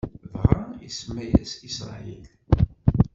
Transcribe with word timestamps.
Dɣa, 0.33 0.61
isemma-yas 0.87 1.53
Isṛayil. 1.67 2.25